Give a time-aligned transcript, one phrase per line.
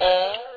[0.00, 0.47] é.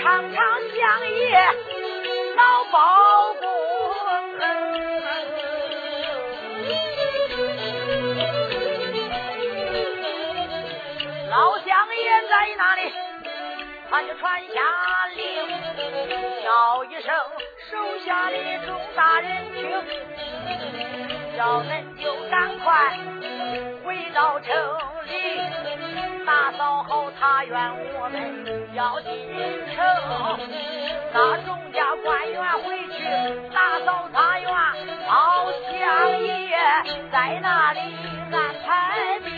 [0.00, 0.36] 常常
[0.76, 1.38] 相爷
[2.36, 3.42] 老包公。
[11.30, 12.80] 老相爷在哪里？
[13.90, 14.60] 他就传下
[15.16, 15.22] 令，
[16.44, 17.14] 叫一声
[17.70, 19.70] 手下的众大人听，
[21.36, 21.70] 叫恁
[22.02, 22.98] 就赶快
[23.84, 24.87] 回到城。
[27.20, 27.54] 他愿
[28.00, 28.16] 我们
[28.74, 29.10] 要进
[29.74, 29.84] 城，
[31.12, 33.02] 那众家官员回去
[33.52, 34.48] 打扫茶院，
[35.08, 36.56] 老乡爷
[37.10, 37.80] 在那里
[38.30, 38.68] 安排
[39.24, 39.28] 兵。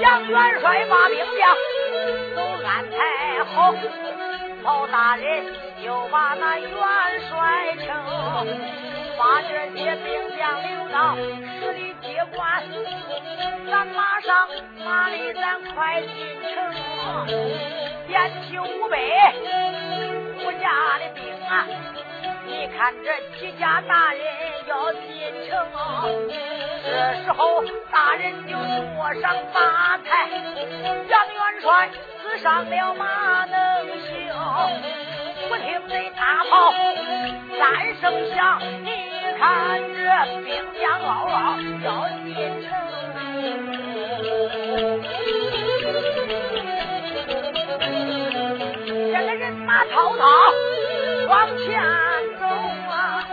[0.00, 1.42] 杨元帅把兵将
[2.36, 2.96] 都安排
[3.44, 3.74] 好，
[4.62, 5.24] 毛大人
[5.84, 6.68] 又把那元
[7.28, 7.86] 帅请。
[9.18, 12.62] 把这些兵将留到十里接关，
[13.70, 14.48] 咱马上
[14.84, 16.08] 马里咱快进
[16.42, 17.26] 城，
[18.06, 18.96] 点起五百
[20.44, 21.66] 五家的兵啊！
[22.46, 24.22] 你看这齐家大人
[24.66, 25.00] 要进
[25.48, 25.50] 城。
[26.84, 26.90] 这
[27.24, 30.28] 时候，大人就坐上马台，
[31.08, 31.90] 杨元帅
[32.22, 33.56] 刺上了马能
[34.06, 35.05] 行。
[35.48, 36.72] 不听这大炮
[37.58, 37.60] 三
[38.00, 38.88] 声响，你
[39.38, 39.96] 看这
[40.42, 40.48] 兵
[40.80, 41.34] 将嗷嗷
[41.84, 41.86] 要
[42.24, 42.26] 进
[42.62, 42.68] 城。
[49.12, 50.22] 这个人马滔滔
[51.28, 51.64] 往前
[52.40, 52.44] 走
[52.90, 53.24] 啊。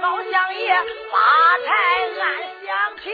[0.00, 0.64] 老相爷
[1.12, 1.16] 八
[1.66, 1.68] 抬
[2.20, 2.24] 暗
[2.64, 2.68] 相
[3.02, 3.04] 情，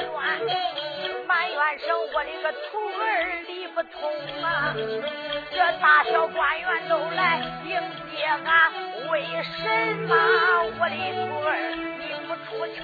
[0.00, 0.10] 怨，
[1.26, 2.58] 埋怨生我的个徒
[2.98, 3.02] 儿
[3.46, 3.92] 理不通
[4.42, 4.74] 啊！
[5.52, 7.70] 这大小官员都来迎
[8.10, 8.72] 接俺，
[9.10, 9.12] 为
[9.42, 9.58] 什
[10.06, 10.10] 么
[10.78, 10.94] 我的
[11.26, 11.48] 徒儿
[11.98, 12.78] 你不出城？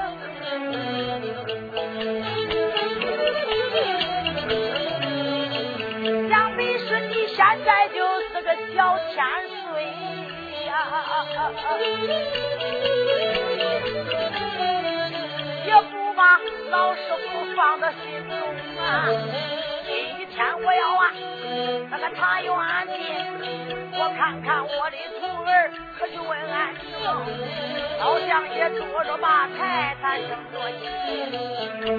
[7.28, 9.14] 现在就是个小千
[9.50, 9.64] 岁
[10.66, 10.72] 呀，
[16.70, 18.36] 老师傅放在心中
[18.82, 19.08] 啊。
[19.84, 21.02] 今天我要啊，
[21.90, 22.50] 那个茶园
[22.88, 22.96] 进，
[23.92, 26.84] 我看看我的徒儿，可去问安宁。
[27.98, 30.84] 老相爷坐着吧台，咱生着气。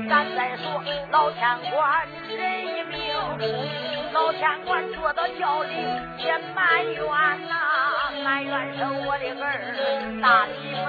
[0.10, 2.96] 咱再说老天官人一命。
[4.14, 5.74] 老天官坐到轿里，
[6.20, 7.02] 也埋怨
[7.48, 7.56] 呐，
[8.24, 9.42] 埋怨生我的儿
[10.22, 10.86] 大体不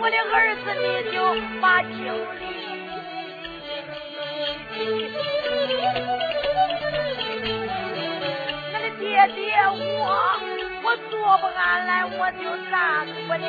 [0.00, 1.16] 我的儿子你就
[1.60, 1.92] 把经
[2.40, 2.42] 历，
[8.72, 9.02] 那个爹
[9.34, 9.76] 爹我
[10.82, 12.72] 我坐不安来，我就站
[13.26, 13.44] 不定。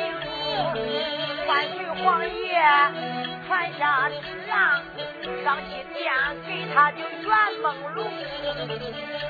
[1.46, 2.48] 万岁皇爷
[3.46, 4.14] 传下旨
[4.48, 4.82] 让，
[5.44, 6.12] 上金殿
[6.46, 7.30] 给他就圆
[7.62, 8.10] 梦龙。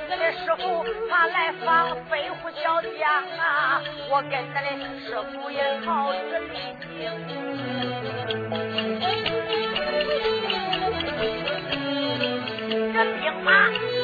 [0.08, 4.70] 咱的师傅他来访飞虎小将啊，我跟咱的
[5.04, 6.86] 师傅也好自离经。
[12.94, 13.50] 这兵马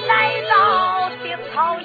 [0.07, 0.11] 来
[0.51, 1.83] 到定陶乡。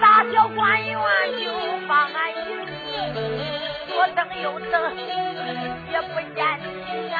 [0.00, 0.84] 大小官
[4.14, 4.96] 等又等
[5.90, 7.16] 也不见你呀，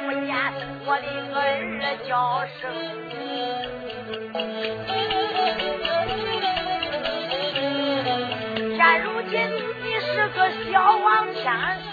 [0.00, 0.30] 不见
[0.86, 1.36] 我的儿
[2.06, 2.10] 叫
[2.60, 2.60] 声。
[8.76, 9.32] 现如今
[9.82, 10.36] 你是个
[10.70, 11.42] 小王千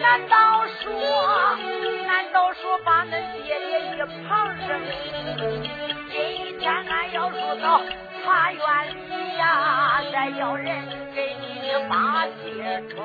[0.00, 0.34] 难道
[0.82, 0.86] 说，
[2.06, 3.10] 难道说把恁
[3.44, 3.98] 爹爹一
[4.28, 4.68] 旁人？
[7.62, 7.80] 到
[8.24, 8.60] 茶园
[9.10, 10.68] 里呀，再叫人。
[11.88, 12.96] 八戒冲，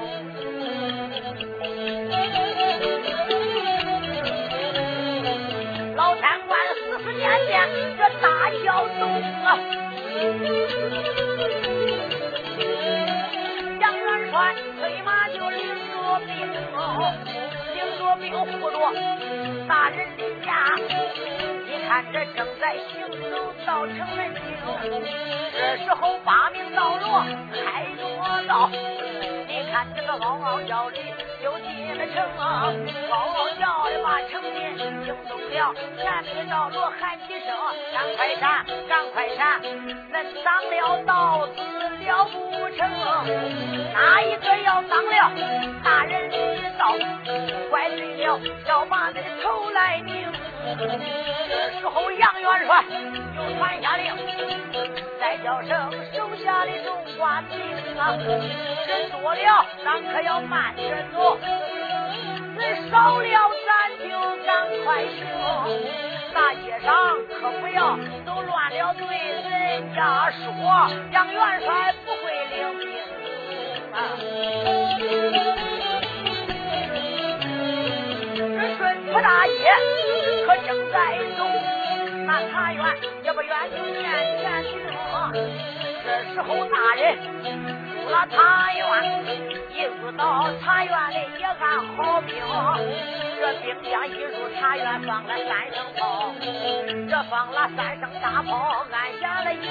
[5.95, 7.51] 老天官四十年前
[7.97, 8.25] 这大
[8.63, 8.65] 小
[8.99, 9.01] 动
[9.43, 9.47] 啊，
[13.79, 14.33] 杨元帅
[14.79, 15.59] 催马就领
[15.93, 15.93] 着
[16.25, 16.31] 兵
[16.73, 16.77] 哦，
[17.75, 18.75] 领着兵护着
[19.67, 20.49] 大人的家。
[21.87, 24.41] 看着正在行走到城门厅，
[25.53, 28.01] 这时候八名道罗开着
[28.47, 28.69] 道。
[29.47, 30.97] 你看这个嗷嗷叫的
[31.41, 32.15] 就进了城，
[33.09, 35.73] 嗷嗷叫的把城进惊动了。
[35.97, 37.47] 前面的道罗喊几声
[37.93, 39.61] ：“赶快闪，赶快闪！
[39.61, 41.61] 恁当了道子
[42.05, 42.35] 了不
[42.75, 42.89] 成？
[43.93, 45.31] 哪一个要当了
[45.83, 46.37] 大人的
[46.77, 46.95] 道？
[47.69, 50.25] 怪罪了，要把那头来拧。”
[50.63, 52.83] 这时候，杨元帅
[53.35, 54.15] 就传下令，
[55.19, 57.59] 再叫声手下的众官兵
[57.99, 58.15] 啊，
[58.87, 60.81] 人多了咱可要慢着
[61.13, 61.37] 走，
[62.57, 63.69] 人少了咱
[64.09, 64.09] 就
[64.45, 64.49] 赶
[64.85, 65.19] 快行。
[66.33, 69.05] 大街上可不要都乱了队，
[69.49, 70.45] 人家说
[71.11, 72.23] 杨元帅不会
[72.55, 72.87] 领兵
[73.93, 73.97] 啊。
[80.93, 81.43] 再走，
[82.27, 82.85] 那茶园
[83.23, 84.03] 也不远就面
[84.39, 84.77] 前停。
[86.05, 87.17] 这时候大人
[88.03, 88.83] 出了茶园，
[89.71, 92.35] 一入到茶园里也按好兵。
[93.39, 96.33] 这兵将一入茶园，放了三声炮，
[97.09, 99.61] 这放了三声大炮，按下了营。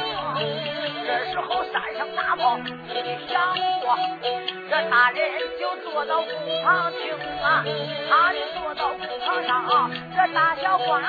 [1.04, 2.58] 这时候三声大炮
[2.88, 3.98] 一响过，
[4.70, 5.30] 这大人
[5.60, 6.32] 就坐到公
[6.64, 7.12] 堂听
[7.42, 7.62] 啊，
[8.08, 11.02] 他坐到公堂上，这大小官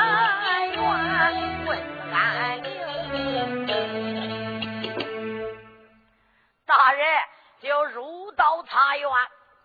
[0.73, 0.81] 员
[1.67, 1.79] 问
[2.11, 3.93] 安宁。
[6.75, 7.23] 大人
[7.61, 9.11] 就入到茶园，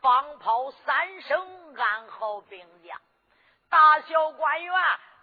[0.03, 3.01] 放炮三声，安好兵将。
[3.71, 4.75] 大小官员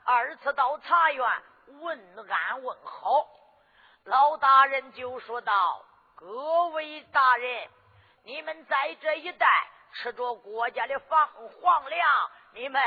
[0.04, 3.28] 二次到茶园问安问好。
[4.06, 5.86] 老大人就说道
[6.18, 7.70] ：“各位大人，
[8.24, 9.48] 你们在这一带
[9.94, 11.28] 吃着国家的皇
[11.62, 12.82] 皇粮，你们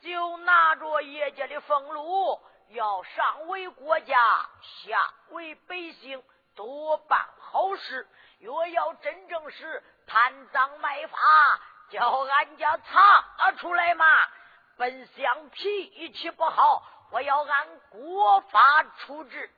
[0.00, 4.96] 就拿着爷家的俸禄，要上为国家，下
[5.30, 6.22] 为百姓，
[6.54, 7.18] 多办
[7.54, 8.08] 好事。
[8.40, 11.16] 若要真正是贪赃卖法，
[11.88, 14.04] 叫俺家查出来嘛，
[14.76, 19.48] 本相脾气不好，我要按国法处置。”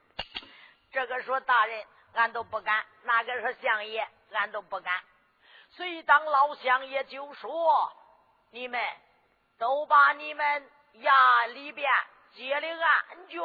[0.93, 5.02] 这个说大人，俺都不敢；那个说相爷，俺都不敢。
[5.70, 7.93] 所以当老相爷就说
[8.52, 8.78] ：“你们
[9.58, 11.90] 都把你们衙里边
[12.34, 13.43] 接的案卷，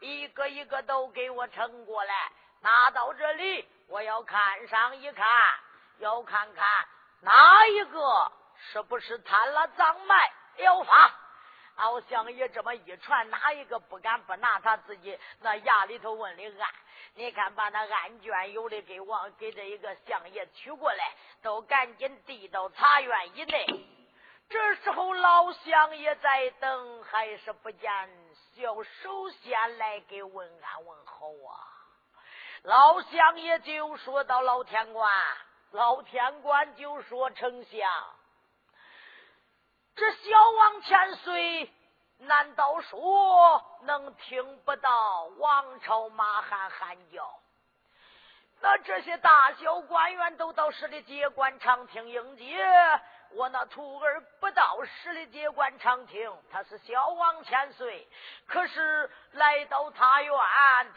[0.00, 5.26] 一个一个都给我呈过来，拿到这里，我要看上一看，
[5.98, 6.88] 要看看
[7.20, 8.32] 哪一个
[8.70, 11.14] 是不是贪了赃卖要罚。”
[11.78, 16.74] 老相爷这么一传，哪一个不敢不拿他自己那衙里头问的案？
[17.14, 23.64] 你看，把那案卷有的给王给这一个相爷取过来，都赶紧递到茶园以内。
[24.50, 27.90] 这时候老相爷在等，还是不见
[28.56, 31.77] 小首先来给问安问好啊？
[32.62, 35.10] 老相爷就说到老天官，
[35.70, 37.90] 老天官就说丞相。
[39.94, 41.72] 这小王千岁，
[42.18, 47.28] 难道说能听不到王朝马汉喊叫？
[48.60, 52.66] 那这些大小官员都到十里街官长厅迎接
[53.30, 58.08] 我那徒儿，不到十里街官长厅，他是小王千岁。
[58.48, 60.32] 可是来到他院，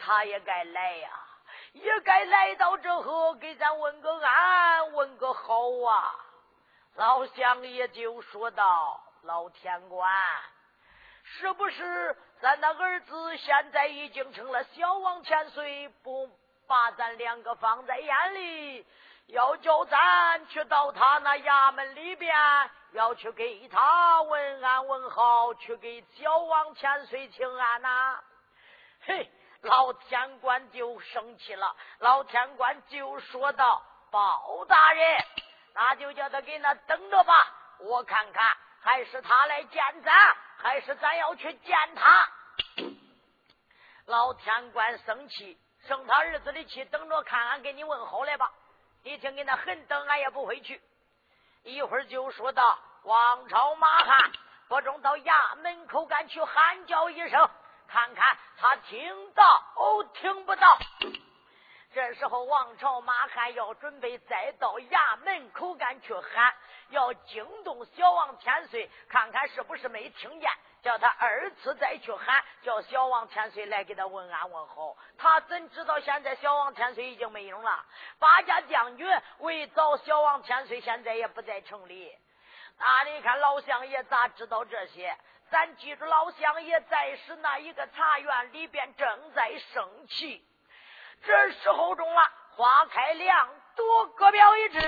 [0.00, 1.10] 他也该来呀，
[1.72, 5.54] 也该来到这后给咱问个安，问个好
[5.86, 6.14] 啊。
[6.96, 10.10] 老乡爷就说道：“老天官，
[11.24, 16.28] 是不是咱那儿子现在已经成了小王千岁，不
[16.66, 18.86] 把咱两个放在眼里？
[19.28, 22.36] 要叫咱去到他那衙门里边，
[22.90, 28.20] 要去给他问安问好，去给小王千岁请安呐？”
[29.06, 29.30] 嘿，
[29.68, 31.76] 老天官就生气了。
[31.98, 35.24] 老天官就说道：“包大人。”
[35.74, 37.32] 那就叫他给那等着吧。
[37.78, 42.28] 我看看，还是他来见咱，还是咱要去见他？
[44.06, 48.52] 老天官生气，生他儿子的气，等着看，俺给你问好来吧。
[49.04, 50.82] 你听，给那横等，俺也不会去。
[51.62, 54.32] 一会儿就说到王朝马汉，
[54.68, 57.50] 不中到衙门口敢去喊叫一声，
[57.92, 59.44] 看看他听到
[59.76, 60.78] 哦，听不到。
[61.92, 66.54] 这时候，王朝马汉要准备再到衙门口干去喊，
[66.88, 70.50] 要惊动小王千岁，看看是不是没听见，
[70.82, 74.96] 叫他二次再去喊，叫小王千岁来给他问安问好。
[75.18, 77.84] 他怎知道现在小王千岁已经没影了？
[78.18, 79.06] 八家将军
[79.40, 82.10] 为找小王千岁，现在也不在城里。
[82.84, 85.16] 那你看老相爷咋知道这些？
[85.50, 90.42] 咱记住，老相爷在时那一个茶园里边正在生气。
[91.22, 92.22] 这时候中了，
[92.56, 94.80] 花开两朵，各表一枝。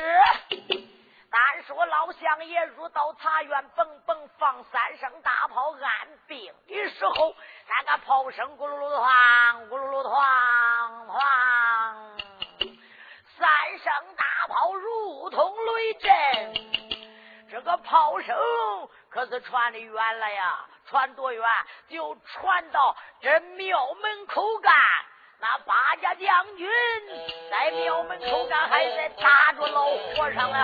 [1.31, 7.37] 单说老相爷入到茶园，嘣嘣放三声大炮按兵的时候，
[7.69, 10.19] 那个炮声咕噜噜哐，咕噜噜哐
[18.27, 18.37] 声
[19.11, 21.43] 可是传的远了呀，传多远？
[21.89, 24.73] 就传到这庙门口干。
[25.41, 26.69] 那八家将军
[27.51, 29.85] 在庙门口干，还在打着老
[30.17, 30.63] 和尚来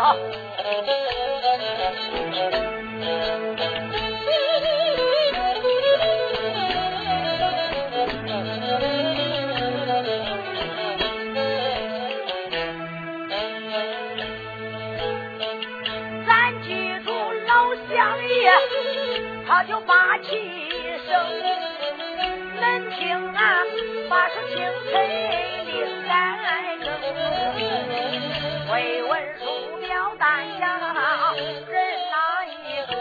[19.50, 20.28] 他就霸气
[21.09, 21.11] 声，
[22.61, 23.64] 能听啊。
[24.09, 24.95] 把是清晨
[25.66, 26.38] 领干
[26.78, 26.88] 更，
[28.73, 29.42] 为文书
[29.80, 31.35] 表单呀
[31.66, 31.75] 人
[32.12, 32.14] 哪
[32.47, 32.49] 一
[32.87, 32.95] 个？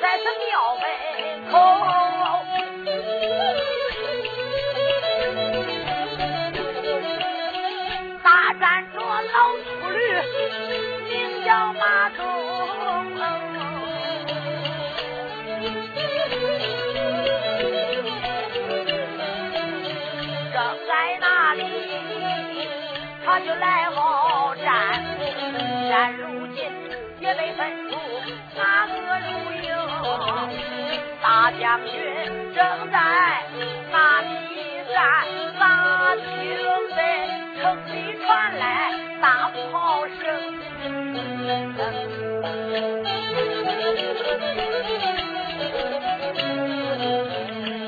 [0.00, 0.35] 在这
[31.76, 31.92] 将军
[32.54, 32.96] 正在
[33.92, 34.28] 那里
[34.94, 34.96] 战，
[35.58, 36.24] 大听
[36.96, 36.98] 在
[37.60, 37.60] 城
[37.92, 38.26] 里传
[38.58, 38.64] 来
[39.20, 40.16] 大炮声。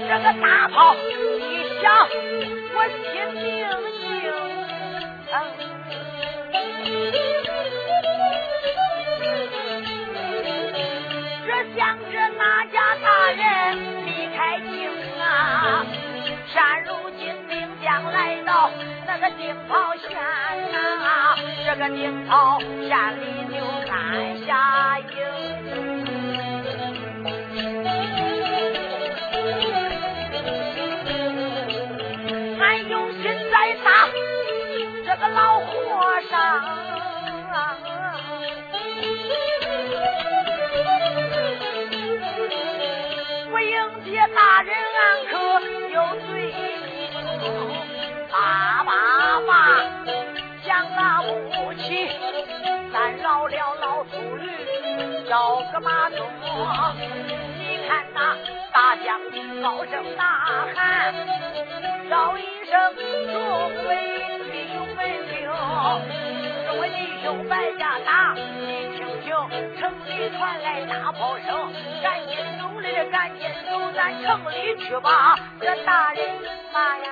[0.07, 1.41] 这个大炮一
[1.81, 1.87] 响，
[2.75, 3.09] 我心
[3.41, 3.43] 定
[3.89, 4.05] 静。
[11.47, 11.81] 这想
[12.13, 12.15] 着
[19.21, 23.27] 到那个定陶县啊，这个定陶县里。
[23.89, 23.97] 山
[24.47, 25.07] 下营，
[32.61, 33.87] 俺用心在打
[35.05, 35.69] 这个老和
[36.31, 36.35] 尚，
[43.51, 43.73] 不迎
[44.05, 45.33] 接大人，俺可
[45.89, 45.97] 有
[46.27, 47.47] 罪名，
[48.31, 48.78] 爸爸爸，
[51.23, 52.09] 不起，
[52.93, 53.55] 咱饶了。
[55.29, 56.27] 叫个马忠，
[57.59, 58.35] 你看那
[58.73, 60.23] 大将军高声呐
[60.75, 61.13] 喊，
[62.09, 62.73] 叫一声
[63.31, 63.37] 众
[63.87, 63.91] 位
[64.51, 64.99] 弟兄们
[65.29, 65.37] 听，
[66.67, 69.29] 众位弟兄白家打，你听听
[69.79, 71.71] 城里传来大炮声，
[72.03, 76.25] 赶紧走嘞，赶紧走，咱城里去吧，这大人
[76.73, 77.07] 马呀！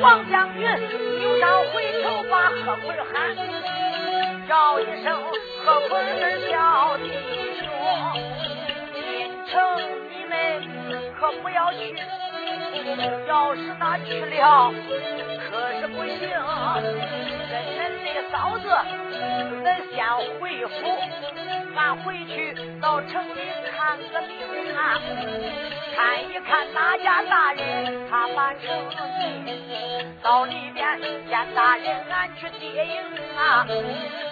[0.00, 0.62] 王将军
[1.18, 3.36] 扭上回头把贺坤喊，
[4.48, 5.06] 叫一声
[5.64, 7.04] 何坤儿小弟
[7.58, 7.66] 兄，
[8.94, 8.96] 进
[9.46, 9.52] 城
[10.10, 10.32] 你们
[11.18, 11.96] 可不要去，
[13.26, 14.72] 要是那去了，
[15.50, 16.18] 可是不行。
[17.48, 17.52] 跟
[17.98, 18.68] 恁的嫂子，
[19.64, 19.96] 恁先
[20.38, 20.76] 回府，
[21.74, 23.40] 俺回去到城里
[23.74, 24.30] 看个病
[24.76, 25.00] 啊，
[25.96, 28.92] 看一看哪家大人他办成绩，
[30.22, 32.92] 到里边见大人，俺去接应
[33.36, 33.66] 啊。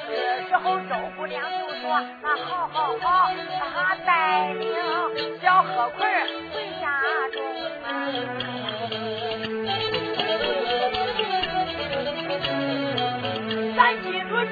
[0.09, 4.69] 这时候周姑娘就说：“那好好好，他带领
[5.41, 6.07] 小何奎
[6.53, 6.85] 回家
[7.33, 7.37] 中
[7.85, 7.87] 啊。”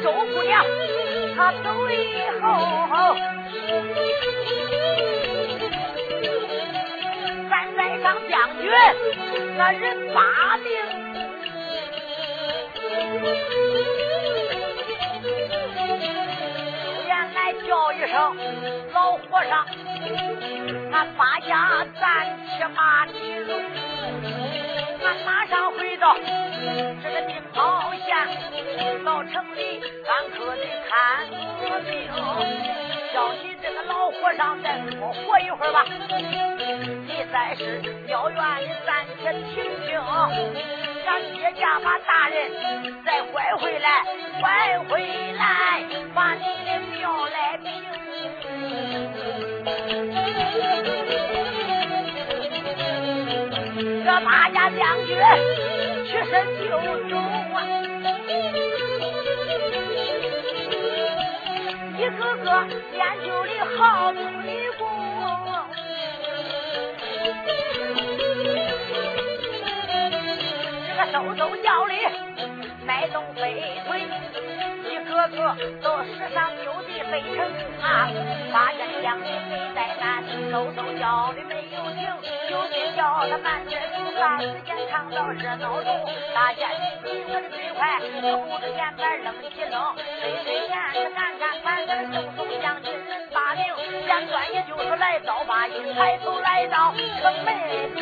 [0.05, 0.63] 周姑娘，
[1.35, 1.97] 她走以
[2.39, 2.45] 后，
[7.49, 8.71] 咱再上将军
[9.57, 10.21] 那人把
[10.59, 10.69] 定。
[17.67, 18.37] 叫一声
[18.93, 19.65] 老和尚，
[20.93, 22.03] 俺八家暂
[22.47, 23.49] 且把你容，
[25.05, 31.29] 俺马上回到这个定陶县，到城里俺可得看
[31.71, 32.11] 个病，
[33.13, 35.85] 叫你这个老和尚再多活一会儿吧。
[37.07, 40.01] 你再是庙院里暂且停停，
[41.05, 42.51] 咱爹家把大人
[43.05, 44.05] 再拐回来，
[44.41, 45.83] 拐回来
[46.15, 47.54] 把你的庙来。
[54.25, 55.19] 这八家将军
[56.07, 56.71] 起身就
[57.11, 57.15] 走
[57.53, 57.61] 啊，
[61.99, 62.49] 一个个
[62.95, 63.79] 研究的好
[64.15, 64.19] 推
[64.79, 64.83] 功，
[70.89, 71.93] 这个嗖嗖叫的
[72.87, 73.43] 迈动飞
[75.29, 77.39] 腿，一个个都使上有的飞腾
[77.83, 78.09] 啊，
[78.53, 82.01] 八家将军没怠慢，嗖嗖叫的没有停。
[82.51, 85.89] 有心叫他慢点走，把时间长到热闹中。
[86.35, 86.79] 大家你
[87.27, 89.73] 我的最快，不知前边扔起扔，
[90.21, 93.65] 飞飞燕子看看看看正宗将军人把令，
[94.07, 97.49] 简短也就是来到八一抬头来到城门
[97.97, 98.01] 厅，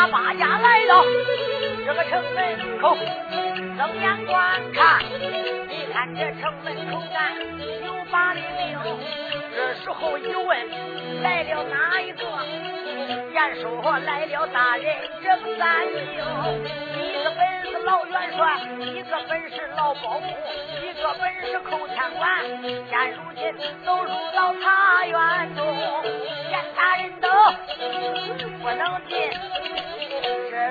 [0.00, 1.04] 他八家来到
[1.84, 2.96] 这个城门口，
[3.76, 5.04] 睁眼观看，
[5.68, 7.36] 你看这城门口干。
[8.10, 8.78] 把的命，
[9.54, 12.24] 这时候一问来了哪一个？
[13.34, 15.94] 言说来了大人郑三英，
[16.96, 20.32] 一个本是老元帅，一个本是老包公，
[20.82, 22.42] 一个本是寇天官，
[22.88, 25.76] 现如今都入到茶园中，
[26.48, 27.28] 见大人都。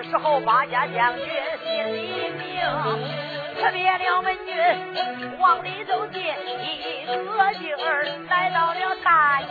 [0.04, 1.26] 时候八家将军
[1.64, 2.60] 心里明。
[3.60, 4.56] 特别了门军
[5.40, 9.48] 往里走进，一个劲儿来到了大街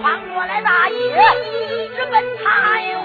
[0.00, 0.94] 穿过来大街
[1.94, 2.98] 直奔茶园，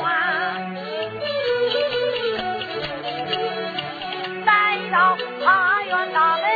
[4.45, 6.48] 来到茶园大门，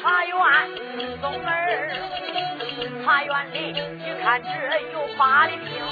[0.00, 0.34] 茶园
[1.20, 1.48] 东门，
[3.04, 3.56] 茶园里。
[4.22, 4.48] 看这
[4.92, 5.82] 有八里兵，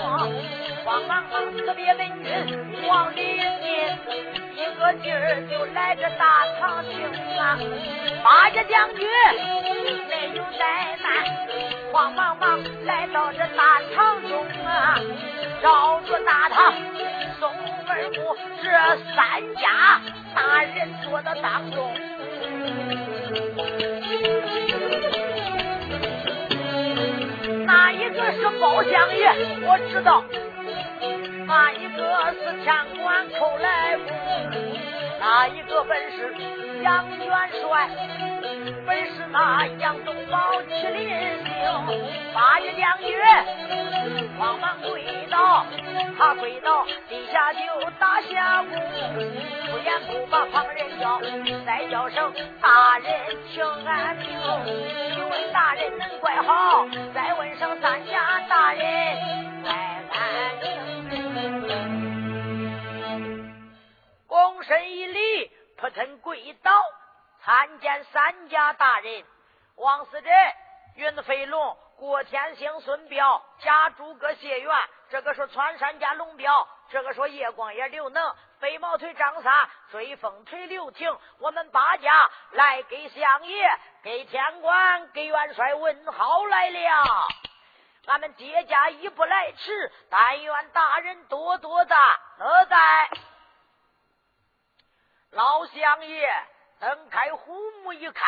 [0.85, 3.73] 慌忙忙特别文君往里进，
[4.55, 6.93] 一个劲儿就来这大堂厅
[7.39, 7.59] 啊！
[8.23, 9.09] 八家将军
[10.09, 11.09] 没有怠慢，
[11.91, 15.01] 慌忙忙来到这大堂中啊！
[15.63, 16.75] 绕着大堂，
[17.41, 17.51] 松
[17.87, 18.71] 门木这
[19.17, 20.03] 三家
[20.35, 21.95] 大人坐到当中。
[28.09, 29.29] 一个是包相爷？
[29.67, 30.25] 我知道。
[31.47, 34.05] 那一个是天官寇来布，
[35.21, 36.33] 那一个本是
[36.83, 37.29] 杨元
[37.61, 37.89] 帅？
[38.87, 41.09] 本是那杨宗保麒麟
[41.45, 41.49] 星？
[42.35, 43.09] 八爷将军
[44.39, 45.67] 慌忙跪倒，
[46.17, 47.59] 他跪倒地下就
[47.99, 48.67] 打下躬，
[49.71, 51.21] 不言不把旁人叫，
[51.67, 53.11] 再叫声大人
[53.53, 54.29] 请安宁。
[55.31, 58.83] 问大人能怪好，再问声三家大人
[59.63, 60.08] 怪
[66.17, 66.73] 跪倒，
[67.45, 69.25] 参见三家大人。
[69.77, 70.33] 王思珍
[70.97, 74.75] 云飞龙、郭天兴、孙彪、贾诸葛谢元，
[75.11, 78.35] 这个说穿山甲龙彪，这个说叶光爷刘能。
[78.59, 83.71] 飞毛腿张三，追风腿刘婷，我们八家来给相爷、
[84.03, 87.29] 给天官、给元帅问好来了。
[88.07, 91.95] 俺们爹家一不来迟，但愿大人多多的
[92.39, 93.11] 乐在。
[95.31, 96.47] 老相爷
[96.81, 98.27] 睁开虎目一看，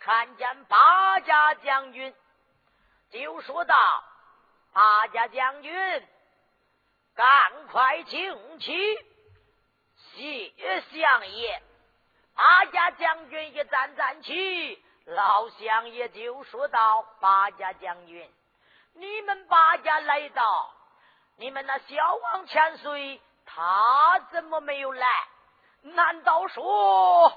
[0.00, 2.14] 看见八家将军，
[3.10, 3.74] 就说道
[4.72, 6.08] ：“八家将军，
[7.14, 9.06] 赶快请起，
[10.14, 11.62] 谢相爷。”
[12.34, 18.32] 八家将军一站站起，老相爷就说道：“八家将军，
[18.94, 20.72] 你们八家来到，
[21.36, 25.06] 你们那小王千岁，他怎么没有来？
[25.82, 27.32] 难道说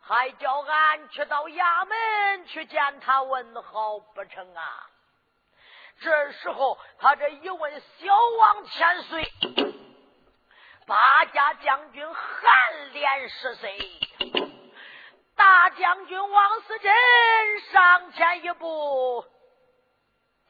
[0.00, 4.90] 还叫俺去到衙门去见他问好不成啊？”
[5.98, 9.32] 这时候，他这一问小王千岁，
[10.86, 14.00] 八家将军汗脸是谁。
[15.34, 16.94] 大将军王思贞
[17.72, 19.24] 上前一步，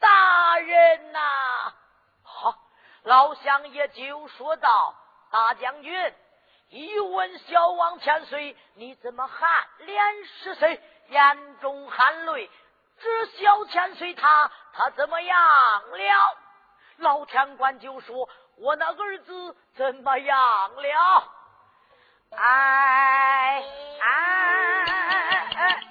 [0.01, 1.21] 大人呐，
[2.23, 2.55] 好，
[3.05, 4.95] 老乡也就说道
[5.31, 6.15] ：“大将军，
[6.77, 12.51] 一问小王千岁，你怎么汗脸十岁，眼中含泪？
[13.01, 16.39] 这小千岁他他怎么样了？”
[16.99, 18.29] 老天官就说
[18.61, 21.33] ：“我那儿子怎么样了？”
[22.37, 23.65] 哎
[24.03, 25.83] 哎！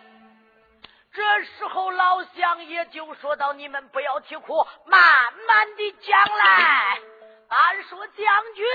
[1.13, 7.00] 这时候老乡爷就说到：“你们不要啼哭，慢慢的讲来。
[7.48, 8.65] 俺说将军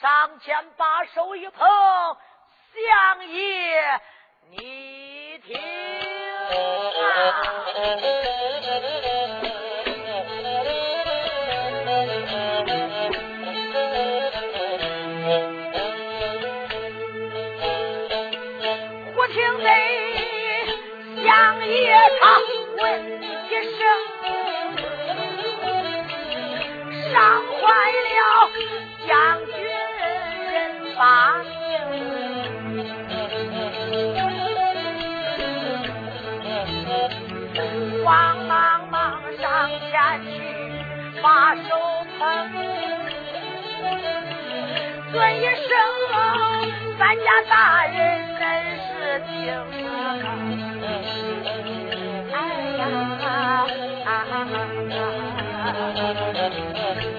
[0.00, 1.68] 上前把手一碰，
[2.72, 4.00] 相爷
[4.50, 7.50] 你听啊。”
[22.20, 22.38] 他
[22.82, 23.19] 问
[31.00, 31.32] 人把
[38.04, 39.90] 慌忙忙上前
[40.22, 40.28] 去
[41.22, 41.60] 把手
[42.18, 42.20] 捧，
[45.10, 45.72] 尊一声，
[46.98, 47.96] 咱家大人
[48.38, 48.44] 真
[48.84, 48.88] 是
[49.26, 49.30] 听。
[57.02, 57.09] 因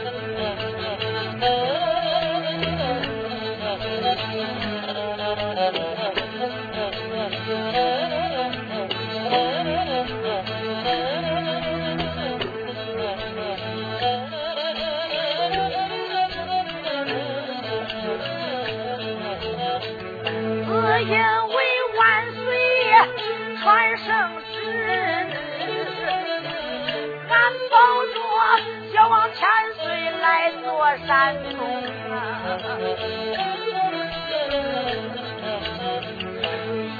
[31.07, 31.57] 山东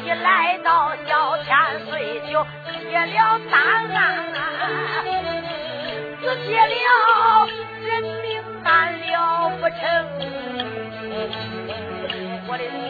[0.04, 1.46] 一来到小千
[1.90, 2.46] 岁就
[2.90, 3.58] 接了大
[3.94, 3.98] 案，
[6.20, 6.70] 只接了
[7.86, 7.90] 人
[8.22, 8.30] 命
[8.64, 9.12] 难了
[9.60, 9.80] 不成？
[12.48, 12.64] 我的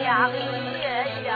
[0.80, 0.84] 爷
[1.28, 1.30] 呀！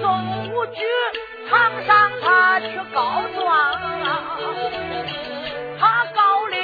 [0.00, 0.80] 宋武举
[1.50, 3.42] 堂上他去告状。
[5.80, 6.56] 他告哩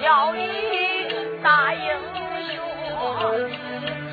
[0.00, 0.40] 叫你
[1.42, 1.80] 大英
[2.54, 2.60] 雄，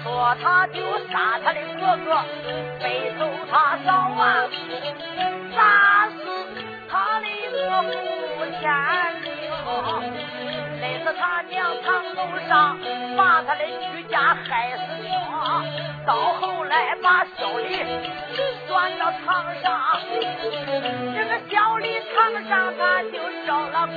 [0.03, 2.23] 说他就杀他的哥哥，
[2.82, 4.49] 背走他嫂啊，
[10.99, 12.77] 是他娘堂楼上，
[13.17, 14.79] 把他的居家害死
[15.27, 15.65] 光。
[16.05, 17.77] 到后来把小李
[18.67, 19.99] 拴到堂上，
[21.15, 23.91] 这个小李堂上他就叫了苦。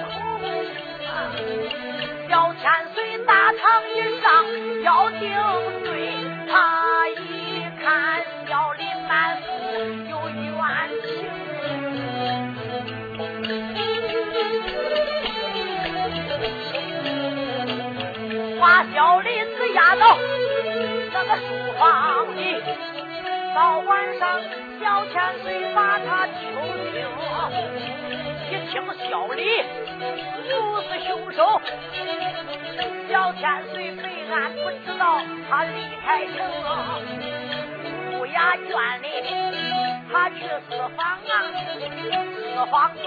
[2.28, 2.62] 小千
[2.94, 3.60] 岁大堂
[3.94, 4.44] 一上
[4.82, 5.20] 要定
[5.84, 5.90] 罪，
[6.50, 6.54] 他
[19.02, 20.16] 小李子押到
[21.12, 21.42] 那个书
[21.76, 22.62] 房里，
[23.52, 24.40] 到晚上
[24.80, 26.32] 小千岁把他求
[26.92, 26.94] 情。
[28.48, 29.42] 一听小李
[30.48, 31.60] 不是凶手，
[33.10, 35.18] 小千岁被俺不知道
[35.50, 36.38] 他离开城，
[38.20, 39.04] 乌鸦院里
[40.12, 41.50] 他去私访啊，
[42.06, 43.02] 私访个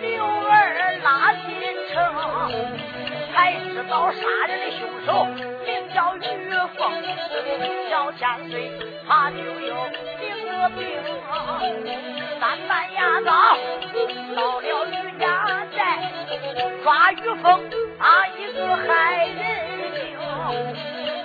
[0.00, 1.44] 刘儿拉进
[1.92, 1.92] 城，
[3.34, 3.52] 才。
[3.74, 5.26] 知道杀人的凶手
[5.66, 6.18] 名叫于
[6.78, 6.80] 凤，
[7.90, 8.70] 小千岁
[9.06, 9.74] 他就有
[10.22, 10.80] 一个病，
[12.40, 13.28] 三班牙早
[14.34, 15.26] 到了于家
[15.76, 15.78] 寨，
[16.82, 17.68] 抓于凤
[17.98, 19.36] 他一个害人
[19.92, 20.00] 精，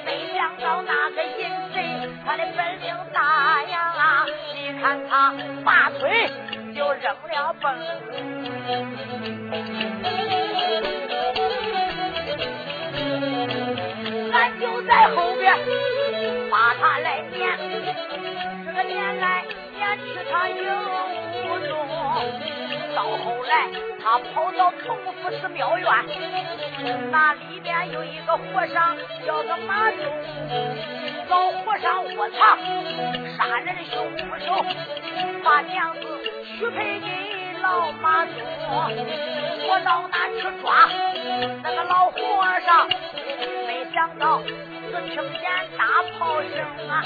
[0.04, 1.40] 没想到那个淫
[1.74, 1.78] 贼
[2.26, 6.30] 他的本领大呀，你看他拔腿
[6.76, 7.66] 就扔了蹦。
[14.32, 15.58] 俺就在后边
[16.52, 17.58] 把他来撵，
[18.66, 19.44] 这个撵来
[19.78, 20.56] 撵去他有
[21.46, 21.70] 无踪。
[22.96, 23.70] 到后来
[24.04, 25.88] 他跑到同福寺庙院，
[27.12, 30.00] 那里边有一个和尚叫做马忠，
[31.30, 32.58] 老和尚窝藏
[33.38, 33.96] 杀人凶
[34.46, 34.66] 手，
[35.44, 36.02] 把娘子
[36.58, 37.08] 许配给
[37.62, 38.36] 老马忠。
[39.72, 40.90] 我到那去抓
[41.64, 42.18] 那个老和
[42.66, 42.90] 尚。
[43.94, 44.52] 想到只
[45.10, 45.42] 听见
[45.78, 45.86] 大
[46.18, 46.54] 炮声
[46.88, 47.04] 啊，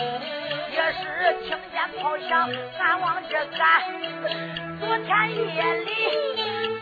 [0.72, 1.02] 也是
[1.44, 3.62] 听见炮响，俺往这赶。
[4.80, 5.10] 昨天
[5.56, 5.90] 夜里，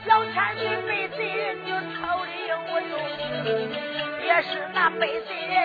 [0.06, 2.30] 小千岁被贼人就抄的
[2.68, 2.94] 我中，
[4.26, 5.56] 也是那被贼人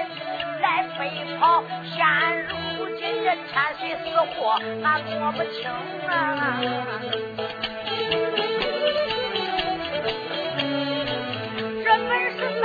[0.61, 1.01] 来飞
[1.38, 1.62] 跑。
[1.85, 1.96] 现
[2.79, 4.87] 如今这天水死活，俺
[5.18, 5.70] 摸不清
[6.09, 6.11] 啊。
[11.85, 12.64] 这本是三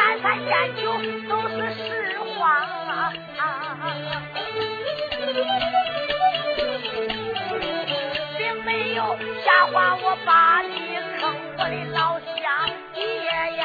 [1.73, 2.67] 实话。
[8.37, 10.73] 并没有瞎话，我把你
[11.19, 12.35] 坑，我的老乡
[12.95, 13.01] 爷
[13.57, 13.63] 呀！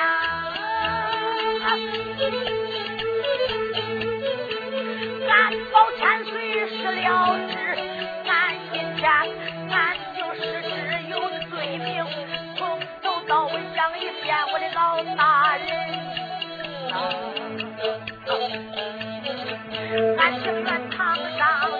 [5.29, 5.31] 俺
[5.73, 6.33] 保千岁
[6.69, 7.07] 失了
[20.19, 21.76] 俺情愿堂上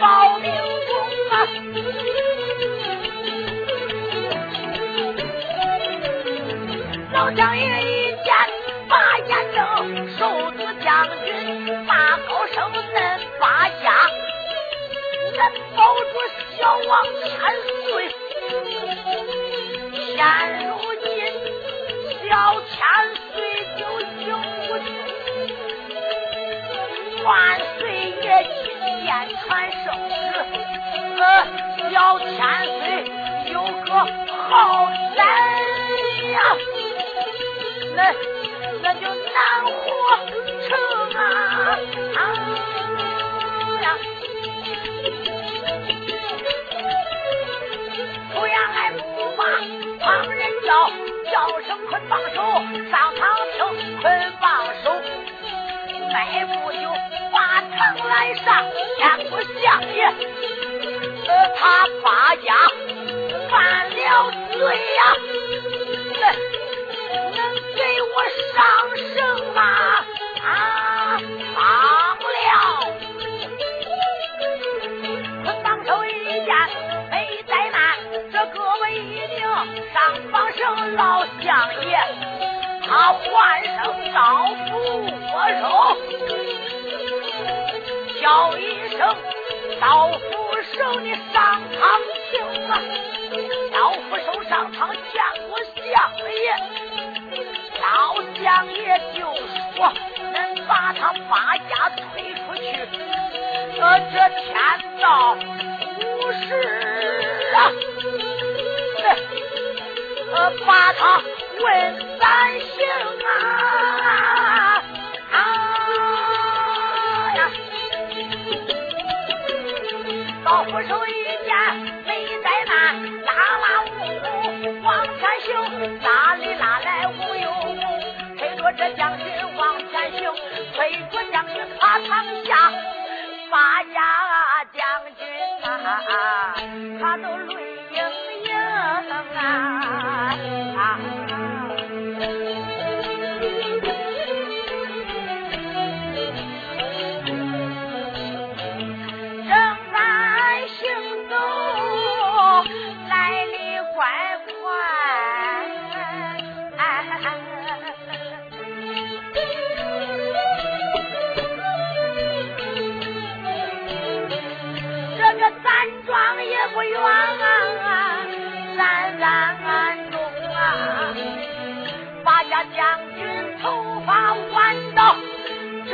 [0.00, 0.63] 保定
[29.46, 30.14] 传圣旨，
[31.20, 31.22] 呃，
[31.90, 32.28] 小千
[32.80, 32.82] 岁
[33.52, 33.90] 有个
[34.48, 35.18] 好人
[36.32, 36.36] 呀，
[37.96, 37.98] 那。
[38.82, 39.08] 那就难
[39.64, 39.72] 活
[40.68, 40.68] 成
[41.16, 41.18] 啊！
[43.80, 43.86] 呀，
[48.34, 48.98] 不然还不
[49.36, 49.40] 把
[50.00, 50.68] 旁人叫
[51.30, 52.36] 叫声捆绑手，
[52.90, 53.22] 上堂
[53.56, 53.58] 听
[54.02, 54.02] 捆
[54.38, 54.42] 绑
[54.82, 54.84] 手，
[56.12, 56.84] 迈步就
[57.32, 58.64] 把城来上，
[58.98, 60.04] 见过相爷，
[61.26, 62.54] 呃，他发芽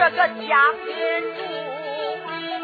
[0.00, 0.48] 这个将
[0.86, 0.96] 军
[1.36, 1.44] 中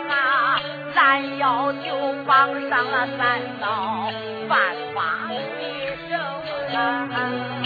[0.08, 0.58] 啊，
[0.94, 4.10] 咱要就绑上了三刀，
[4.48, 5.62] 犯法一
[6.08, 6.18] 生
[6.74, 7.65] 啊。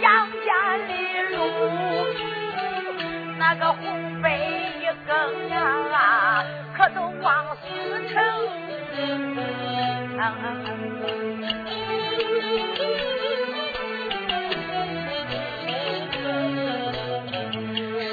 [0.00, 0.92] 杨家的
[1.36, 1.38] 路
[3.38, 4.28] 那个红被
[4.80, 6.44] 一更啊
[6.76, 7.62] 可都往死
[8.08, 8.22] 城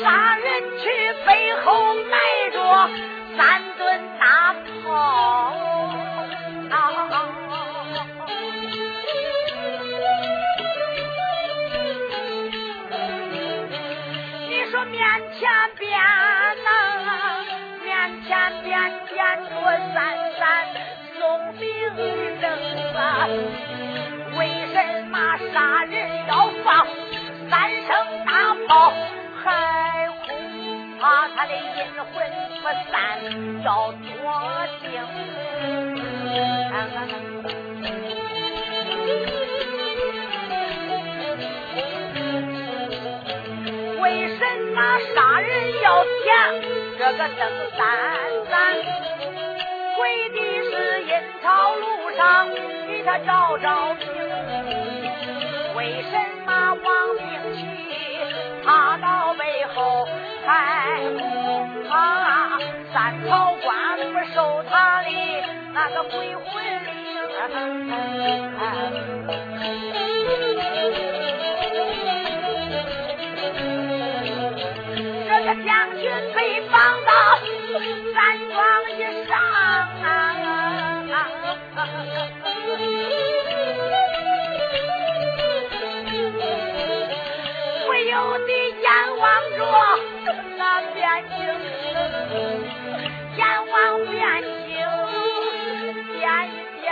[0.01, 0.45] 杀人
[0.79, 0.86] 去
[1.25, 2.17] 背后埋
[2.53, 2.57] 着
[3.38, 3.66] 三
[23.28, 24.76] 为什
[25.12, 25.96] 么杀人
[26.28, 26.88] 要放
[27.50, 27.90] 三声
[28.26, 28.94] 大炮
[29.44, 30.28] 害恐
[31.00, 31.60] 怕他的阴
[32.13, 32.13] 魂
[32.62, 32.94] 不散
[33.63, 33.98] 要多
[34.82, 34.88] 精
[44.02, 44.04] 为
[44.38, 44.42] 什
[44.74, 44.82] 么
[45.13, 46.06] 杀人要抢
[46.98, 47.42] 这个灯
[47.78, 47.80] 三
[48.50, 48.56] 盏
[49.98, 50.36] 跪的
[50.70, 51.12] 是阴
[51.44, 52.49] 曹路上
[52.88, 54.06] 给他照照应。
[55.77, 56.12] 为什
[56.45, 57.25] 么王明
[57.56, 57.60] 启
[58.65, 60.08] 他到背后
[60.45, 60.49] 还
[61.19, 61.23] 恐
[61.88, 62.60] 怕？
[62.93, 62.95] 三
[63.27, 63.67] 朝官
[64.12, 65.10] 不收他的
[65.73, 66.43] 那个鬼魂
[66.86, 66.89] 灵，
[75.27, 76.03] 这个将军
[76.36, 76.39] 被
[76.71, 76.75] 绑
[88.47, 88.88] 由得眼
[89.19, 89.60] 望着
[90.57, 90.62] 那
[90.93, 91.38] 边境。
[93.36, 94.57] 变情
[96.13, 96.23] 变
[96.81, 96.83] 变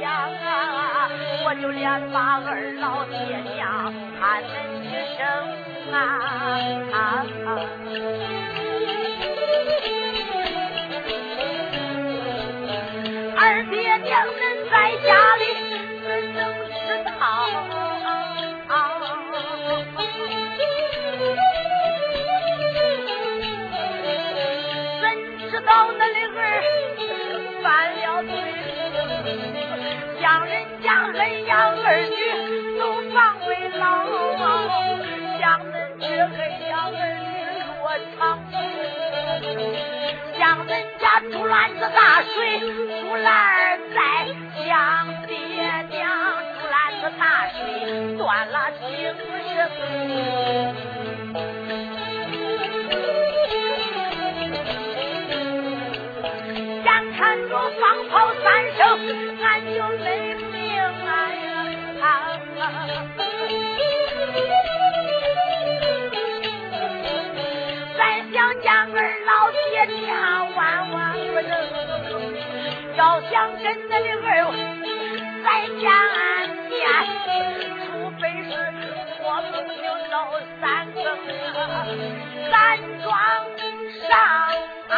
[0.00, 0.04] 相
[0.42, 1.10] 啊，
[1.44, 2.48] 我就连把二
[2.80, 3.14] 老爹
[3.54, 4.84] 娘喊恁一
[5.16, 5.20] 声
[5.92, 5.94] 啊。
[13.38, 14.74] 二爹娘恁在
[41.94, 43.96] 大水，竹篮儿在
[44.64, 44.66] 将
[45.26, 45.34] 爹
[45.90, 45.94] 娘
[46.54, 47.58] 竹篮子打水
[48.16, 49.16] 断了精神。
[57.78, 58.12] 放炮
[58.42, 58.44] 三
[58.76, 58.80] 声，
[59.42, 60.35] 俺就泪
[73.06, 74.42] 要想真的的儿
[75.44, 75.46] 再
[75.78, 75.86] 见
[76.66, 76.74] 面，
[77.86, 78.50] 除非是
[79.22, 79.78] 我不行
[80.10, 80.14] 到
[80.60, 81.06] 三更
[82.50, 82.50] 山
[83.04, 83.06] 庄
[84.08, 84.10] 上。
[84.88, 84.92] 啊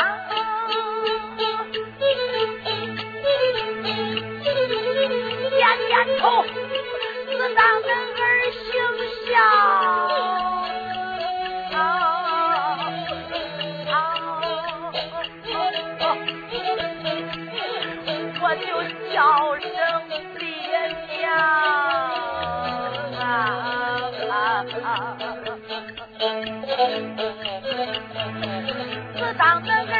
[29.39, 29.97] 自当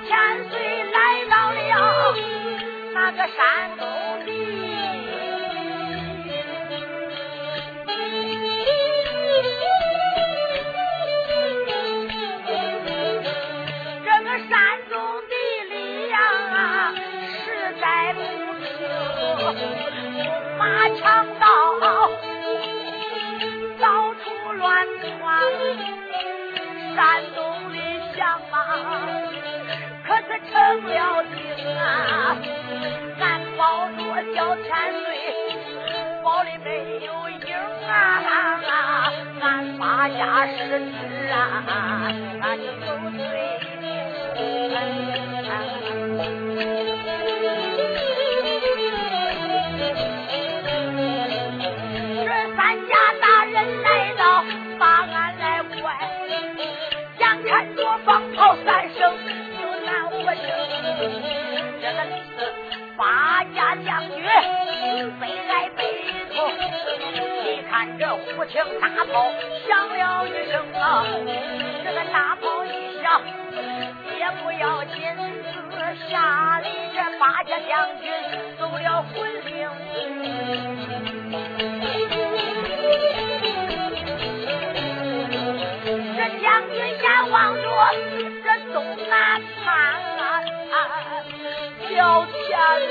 [0.00, 0.08] 千
[0.50, 0.54] 岁
[0.92, 2.14] 来到了
[2.92, 3.86] 那个山洞
[4.26, 4.30] 里，
[14.04, 14.50] 这个山
[14.90, 14.94] 洞
[15.28, 15.32] 的
[15.70, 15.74] 力
[16.08, 16.92] 量啊，
[17.26, 18.20] 实在不
[18.76, 18.78] 行，
[20.24, 20.28] 用
[20.58, 21.04] 马强
[21.40, 21.44] 盗
[23.80, 23.84] 到
[24.14, 25.04] 处乱窜，
[26.94, 26.96] 山
[27.34, 27.76] 洞里
[28.14, 28.20] 像
[28.50, 29.25] 马。
[30.50, 30.52] 成
[30.84, 31.36] 了精
[31.76, 32.36] 啊！
[33.20, 33.22] 俺
[33.56, 33.98] 抱着
[34.34, 34.64] 小千
[35.04, 35.06] 岁，
[36.22, 36.68] 保的没
[37.04, 37.38] 有影
[37.88, 37.90] 啊！
[39.40, 40.94] 俺八家失职
[41.32, 41.34] 啊，
[42.42, 42.70] 俺就有
[43.10, 43.18] 罪
[43.62, 45.16] 无情
[58.04, 59.00] 大炮三声
[60.26, 60.42] 我听，
[61.80, 61.98] 这个
[62.96, 64.18] 八家将军
[65.20, 65.78] 飞来半
[66.34, 66.36] 空，
[67.44, 69.30] 你看这虎枪大炮
[69.68, 71.06] 响了一声啊，
[71.84, 73.22] 这个大炮一响
[74.18, 74.96] 也不要紧，
[76.10, 78.10] 吓得这八家将军
[78.58, 79.14] 走了魂
[79.44, 79.54] 灵。
[86.16, 87.62] 这将军眼望着
[88.42, 88.76] 这东
[89.08, 90.15] 南方。
[91.94, 92.50] 小千
[92.86, 92.90] 岁，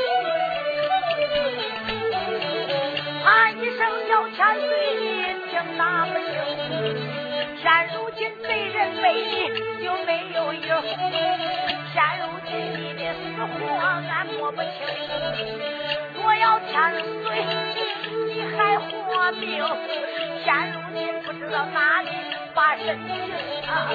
[3.23, 3.25] 喊
[3.57, 4.69] 一声小千岁。
[5.77, 6.23] 那不行，
[7.61, 7.63] 现
[7.93, 9.29] 如今贼人背你
[9.83, 10.61] 就没有影，
[11.91, 13.83] 现如今你的死活俺
[14.37, 14.67] 摸不清。
[16.13, 16.71] 若要千
[17.23, 17.27] 岁
[18.33, 18.87] 你还活
[19.33, 19.43] 命，
[20.45, 22.09] 现如今不知道哪里
[22.55, 23.13] 发神经
[23.67, 23.91] 啊！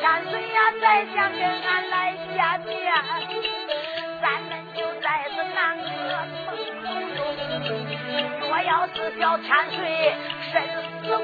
[0.00, 2.36] 千岁呀，再想跟俺来见
[2.66, 2.74] 面，
[4.22, 5.84] 咱们就在这南阁
[6.46, 6.48] 梦
[7.14, 7.20] 中。
[8.48, 9.78] 若要是叫千岁
[10.50, 10.54] 身。
[11.02, 11.18] 死活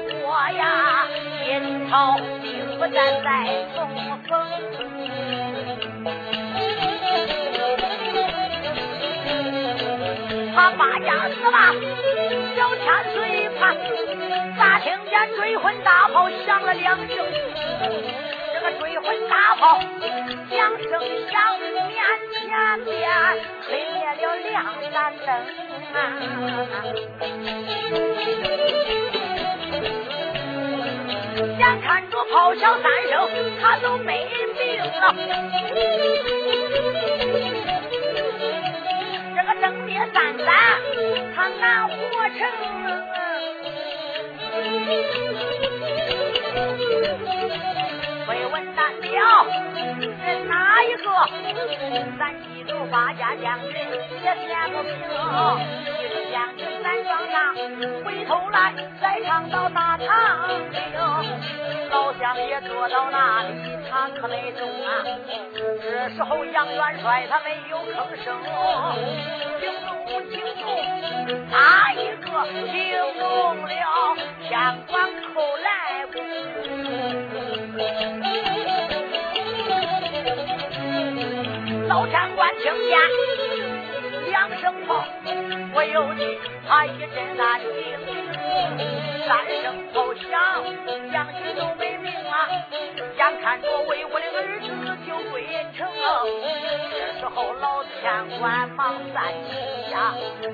[0.51, 1.07] 呀！
[1.47, 1.49] 阴
[1.89, 2.45] 曹兵
[2.77, 3.27] 不战再
[3.73, 3.77] 重
[4.27, 4.29] 逢，
[10.53, 11.57] 他八家死吧，
[12.57, 13.61] 小千岁一看，
[14.57, 17.07] 咋听见追魂大炮响了两声？
[18.53, 19.79] 这个追魂大炮
[20.49, 20.91] 响声
[21.29, 21.95] 响，面
[22.31, 22.39] 前
[22.85, 22.95] 边
[23.65, 24.55] 吹灭了两
[24.91, 25.27] 盏灯
[25.93, 25.97] 啊！
[31.57, 33.29] 眼看着炮响三声，
[33.61, 34.27] 他都没
[34.57, 35.15] 命了。
[39.35, 40.47] 这个灯灭三盏，
[41.35, 41.93] 他难活
[42.29, 42.39] 成。
[48.27, 49.07] 会问难了，
[50.01, 51.05] 是哪一个？
[52.19, 53.73] 咱记住八家将军
[54.23, 54.91] 也显不平。
[56.31, 57.55] 将军咱庄上，
[58.03, 60.07] 回头来再唱到大堂
[60.71, 60.77] 厅。
[61.89, 63.47] 老乡也坐到那里，
[63.89, 65.03] 他可没动啊。
[65.81, 68.27] 这时候杨元帅他没有吭声，
[70.09, 70.65] 惊动惊动，
[71.51, 72.25] 哪一个
[72.71, 72.73] 惊
[73.19, 73.21] 动
[73.61, 73.69] 了
[74.47, 74.49] 天
[74.87, 74.97] 官
[75.33, 75.67] 寇来？
[81.87, 82.99] 老天官听见
[84.31, 85.05] 两声炮。
[85.75, 86.21] 我有的，
[86.67, 87.69] 他一阵安静，
[89.27, 89.29] 三
[89.61, 90.27] 声炮响，
[91.13, 92.49] 将军都没命啊！
[93.15, 94.65] 眼看着为我的儿子
[95.05, 95.45] 就归
[95.77, 95.87] 城，
[97.35, 100.13] 后老天官忙三七呀，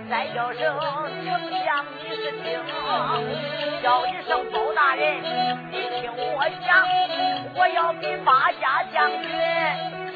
[0.10, 2.62] 再叫声丞相你是听，
[3.82, 5.22] 叫一声包大人，
[5.72, 6.86] 你听我讲，
[7.56, 9.30] 我要给八家将军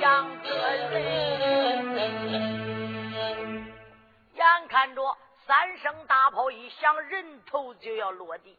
[0.01, 0.49] 讲个
[0.91, 0.95] 人。
[4.35, 8.57] 眼看着三声大炮一响，人头就要落地，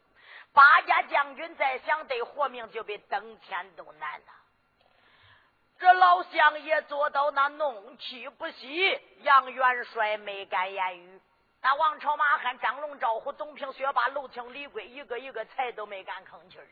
[0.52, 4.32] 八家将军再想得活命，就比登天都难呐。
[5.80, 11.20] 这老相爷做到那怒气不息，杨元帅没敢言语。
[11.62, 16.66] 那王朝、马汉、张龙、赵虎、董平、薛霸、娄清、李贵，一个一个才都没敢吭气儿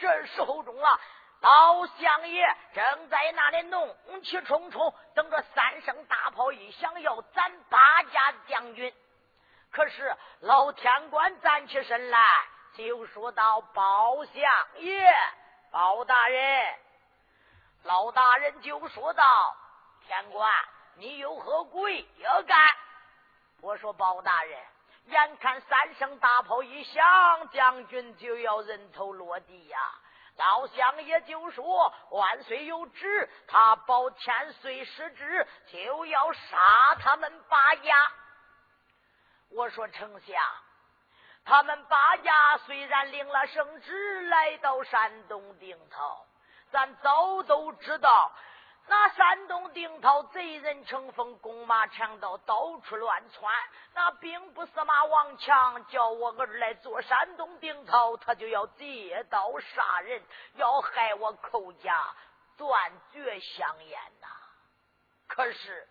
[0.00, 1.00] 这时候中啊。
[1.40, 8.92] 老相爷正在那里怒气冲冲，等着三声大炮一响，要斩八家将军。
[9.70, 12.18] 可是老天官站起身来，
[12.74, 14.42] 就说到：“包相
[14.78, 15.14] 爷，
[15.70, 16.74] 包大人。”
[17.88, 19.24] 老大人就说道
[20.06, 20.46] ：“天官，
[20.96, 22.58] 你有何贵要干？
[23.62, 24.60] 我说包大人，
[25.06, 29.78] 眼看三声大炮一响，将军就要人头落地呀！
[30.36, 38.12] 老乡爷就说万岁有旨，他保千岁失职，就要杀他们八家。
[39.48, 40.36] 我说丞相，
[41.42, 46.26] 他们八家虽然领了圣旨来到山东定陶，
[46.70, 48.32] 咱早都知道。
[48.90, 53.52] 那山东定陶贼人成风，弓马强盗到处乱窜。
[53.92, 60.22] 那并不是马王强叫我儿来做山东定陶，他就要借刀杀人，
[60.54, 62.14] 要害我寇家
[62.56, 64.26] 断绝香烟呐。
[65.26, 65.86] 可是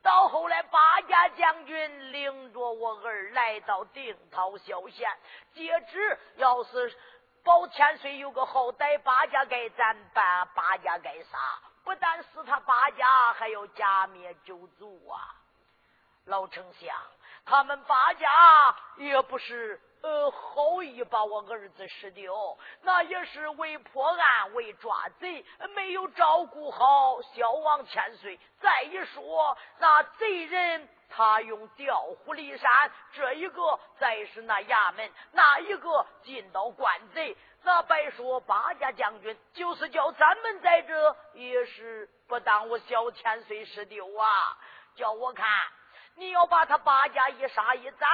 [0.00, 5.10] 到后来，八家将军领着我儿来到定陶小县，
[5.52, 6.96] 接旨要是
[7.42, 11.38] 保千岁有个好歹，八家该斩，把八家该杀。
[11.82, 15.34] 不但是他八家，还要加灭九族啊！
[16.26, 16.94] 老丞相，
[17.46, 28.38] 他们八家也不是呃好意把我儿子失丢，那也是为破案、为抓贼，没有照顾好小王千岁。
[28.60, 37.36] 再一说，那贼人他用调虎离山，这一个再是那衙门，那一个进到官贼。
[37.62, 44.56] 那白说八家将军，就是叫咱们在这也是不耽误小千岁失丢啊！
[44.94, 45.46] 叫我看，
[46.14, 48.08] 你要把他八家一杀一斩，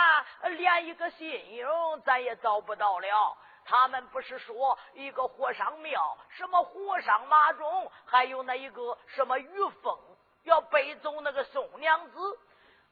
[0.57, 3.37] 连一个信用咱也找不到了。
[3.65, 9.97] 他们不是说一个火上庙，什么火上马忠，还有那一个什么于凤，
[10.43, 12.39] 要背走那个宋娘子，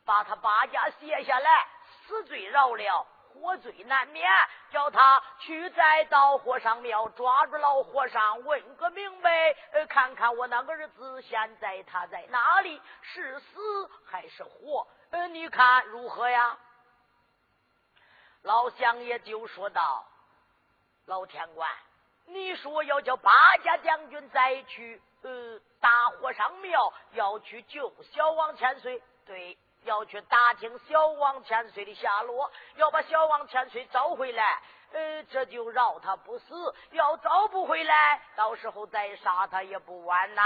[0.04, 1.66] 把他八家写下来，
[2.06, 3.06] 死罪饶了。
[3.34, 4.30] 活罪难免，
[4.70, 14.86] 叫他去再到火上庙抓住老和尚，问个明白，呃看看我那儿子现在他在哪里，是死还是活？
[15.10, 16.56] 呃，你看如何呀？
[18.42, 20.06] 老乡爷就说道
[21.06, 21.68] ：“老天官，
[22.26, 23.32] 你说要叫八
[23.64, 34.60] 家将军再去呃大和尚庙，要去救小王千岁，对。”要去打听小王千岁的下落，要把小王千岁找回来，
[34.92, 40.42] 呃，这就饶他不死；要找不回来，到时候再杀他也不晚呐，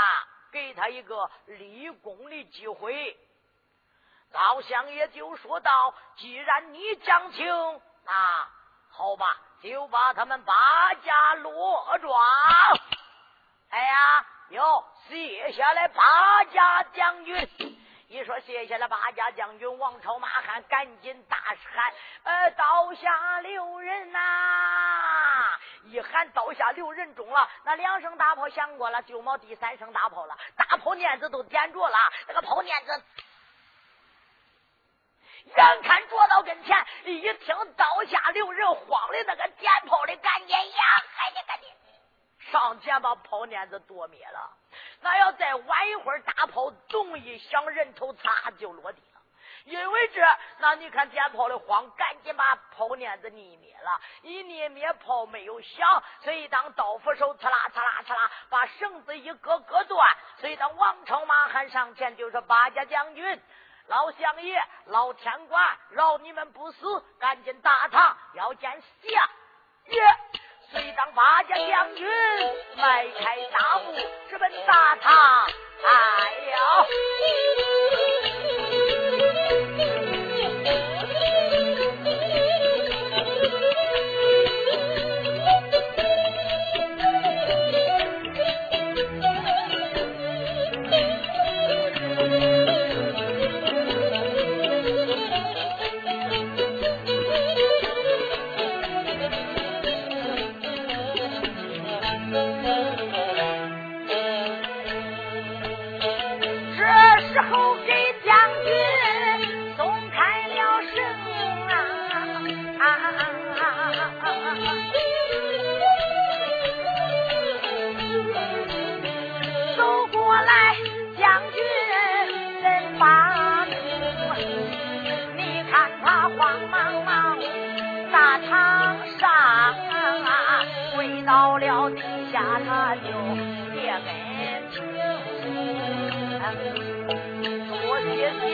[0.53, 3.16] 给他一个立功的机会。
[4.32, 7.47] 老乡也就说道：“既然你讲情，
[8.05, 8.49] 那
[8.91, 9.24] 好吧，
[9.62, 12.20] 就把他们八家落庄。
[13.70, 17.49] 哎呀，哟，卸下来八家将军。”
[18.09, 21.93] 一说谢谢了八家将军王朝马汉，赶紧大喊
[22.25, 25.51] ：“呃，刀下留人呐！”
[25.85, 30.35] 一喊刀下留人中了，那两声大炮响过了，就冒第三声大炮了。
[30.57, 33.03] 大炮念子都点着了，那个炮念子，
[35.45, 40.83] 眼看着到跟前，一听刀下留人，慌的那个点炮的赶紧呀，
[41.19, 41.69] 赶紧赶紧
[42.51, 44.51] 上前把炮念子夺灭了。
[45.01, 45.18] 那，
[46.49, 49.21] 炮咚一响，人头擦就落地了。
[49.65, 50.21] 因为这，
[50.59, 54.01] 那你看点炮的慌，赶紧把炮链子拧灭了。
[54.23, 60.17] 一拧灭，炮没有响，所以当刀斧手刺啦刺啦刺啦，把绳子一割割断。
[60.39, 63.43] 所以当王朝马汉上前就说：“八家将军，
[63.89, 68.71] 老相爷，老天官，饶你们不死，赶紧大堂要见
[69.03, 69.31] 下
[69.87, 70.03] 爷。”
[70.71, 72.07] 随当八家将军
[72.77, 73.93] 迈开大步
[74.29, 75.47] 直奔大堂，
[75.81, 75.89] 哎
[76.51, 76.59] 呦！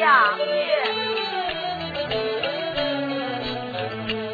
[0.05, 0.45] 相爷，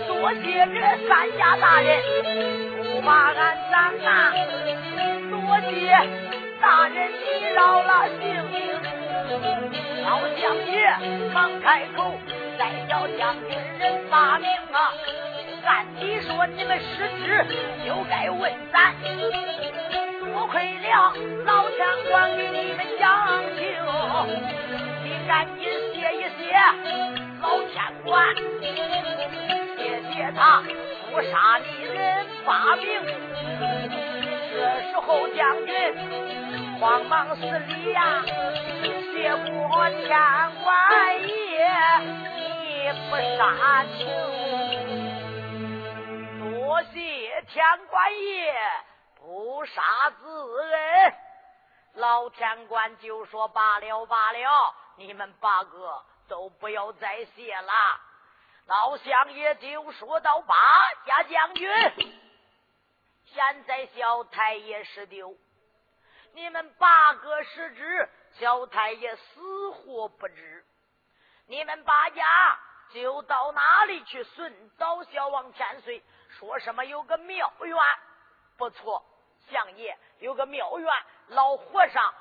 [0.08, 0.74] 多谢这
[1.06, 2.02] 三家大人
[2.92, 4.34] 不把俺斩呐，
[5.30, 5.38] 多
[5.70, 5.70] 谢
[6.60, 8.58] 大人你饶了性命。
[10.02, 10.90] 老将爷
[11.32, 12.18] 忙开口，
[12.58, 14.90] 再叫将军人发命啊！
[15.66, 17.46] 按理说你们失职，
[17.86, 18.92] 就该问咱。
[20.18, 21.14] 多亏了
[21.46, 23.08] 老天官给你们讲
[25.30, 25.62] 赶紧
[25.94, 26.50] 谢一谢
[27.40, 28.34] 老天官，
[29.76, 30.60] 谢谢他
[31.08, 33.00] 不杀你人发兵。
[34.50, 34.58] 这
[34.90, 35.70] 时候将军
[36.80, 40.18] 慌忙施礼呀，谢过天
[40.64, 41.30] 官爷，
[42.64, 43.98] 你不杀情，
[46.40, 46.98] 多谢
[47.46, 48.52] 天官爷。
[49.20, 49.80] 不杀
[50.18, 51.14] 之恩，
[51.94, 57.72] 老天官就说罢了罢了，你们八个都不要再谢了。
[58.66, 60.54] 老相爷就说到：八
[61.06, 61.70] 家将军，
[63.24, 65.34] 现在小太爷失丢，
[66.34, 70.66] 你们八个失职，小太爷死活不知。
[71.46, 72.58] 你们八家
[72.92, 76.04] 就到哪里去寻找小王千岁？
[76.28, 77.76] 说什么有个庙院，
[78.58, 79.02] 不错。
[79.50, 80.92] 相爷有个庙院，
[81.28, 82.14] 老和尚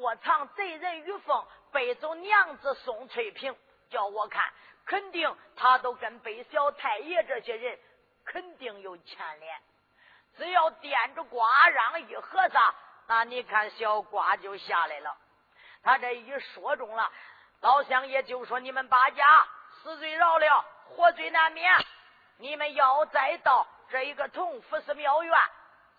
[0.00, 3.56] 卧藏贼人于凤，背走娘子宋翠萍，
[3.90, 4.52] 叫我看，
[4.84, 7.78] 肯定他都跟北小太爷这些人
[8.24, 9.60] 肯定有牵连。
[10.36, 12.74] 只要掂着瓜让一和尚，
[13.06, 15.16] 那你看小瓜就下来了。
[15.82, 17.10] 他这一说中了，
[17.60, 19.46] 老相爷就说：“你们八家
[19.82, 21.72] 死罪饶了，活罪难免。
[22.36, 25.38] 你们要再到这一个同福寺庙院。”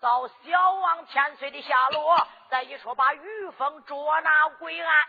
[0.00, 5.06] 到小王千岁的下落，再一说把于峰捉拿归案。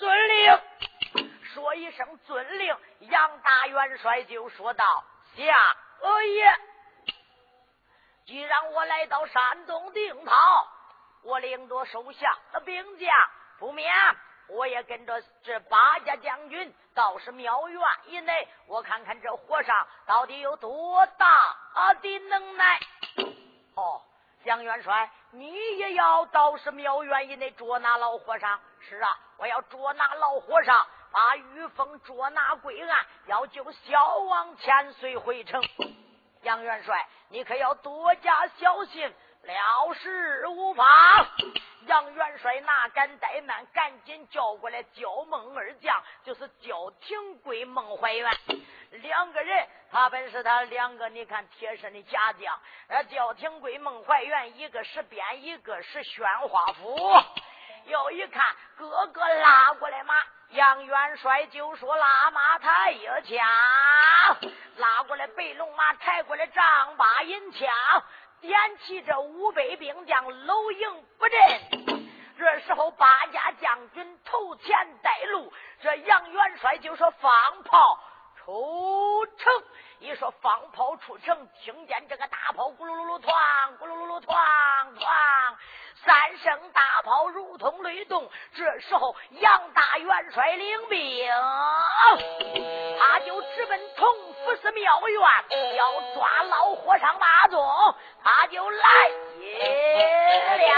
[0.00, 0.58] 遵令，
[1.52, 5.04] 说一声遵令，杨大元帅就说道
[5.36, 5.44] ：“下
[6.22, 6.56] 爷，
[8.24, 10.68] 既然我来到山东定陶，
[11.22, 13.10] 我领着手下的兵将，
[13.58, 13.92] 不免
[14.48, 22.80] 我也跟着这八家将军到是庙院以内，我看看这和尚到底有多大的能耐。”
[23.76, 24.00] 哦，
[24.44, 28.58] 杨元帅，你也要到是庙院以内捉拿老和尚？
[28.80, 35.62] 是啊，我要捉拿老和尚，把玉凤捉拿归案，要救小王千岁回城。
[36.42, 40.86] 杨元帅，你可要多加小心，了事无妨。
[41.86, 48.30] 杨元帅哪敢怠慢，赶紧叫过来焦孟二将，就是焦廷贵、孟怀元
[48.90, 49.66] 两个人。
[49.90, 52.60] 他本是他两个，你看贴身的家将。
[52.88, 56.96] 呃，焦廷贵、孟怀元，一个是鞭，一个是宣化府。
[57.86, 58.44] 又一看，
[58.76, 60.14] 哥哥拉过来马，
[60.50, 63.38] 杨元帅就说：“拉马抬一枪，
[64.76, 67.68] 拉过来白龙马，抬过来丈八银枪。”
[68.40, 71.40] 点起这五百兵将，搂营不阵。
[72.38, 77.30] 这时候八家将军头前带路，这杨元帅就说：“放
[77.64, 77.98] 炮
[78.36, 79.52] 出城。”
[80.00, 84.34] 一说放炮出城，听见这个大炮咕噜噜噜哐，咕噜噜噜哐
[84.94, 85.06] 哐，
[86.02, 88.26] 三声大炮如同雷动。
[88.54, 91.30] 这时候杨大元帅领兵，
[92.98, 95.20] 他就直奔同福寺庙院，
[95.76, 95.84] 要
[96.14, 99.08] 抓老和尚马宗，他就来
[100.58, 100.70] 了。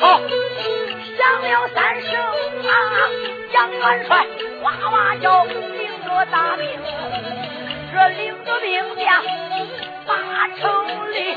[0.00, 2.12] 炮响了三声
[2.68, 2.70] 啊！
[3.52, 4.26] 杨元帅
[4.62, 6.68] 哇哇叫，领着大兵，
[7.98, 9.24] 这领着兵将
[10.06, 11.36] 八城里，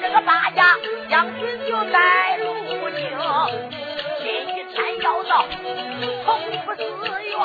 [0.00, 0.76] 这个八家
[1.10, 2.54] 将军就在路
[2.88, 3.02] 行。
[4.22, 5.44] 今一天要到
[6.24, 6.84] 同福寺
[7.24, 7.36] 院，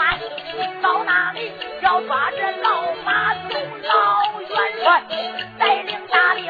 [0.83, 4.49] 到那里要抓着老马宗老元
[4.83, 5.01] 帅，
[5.57, 6.45] 带领大兵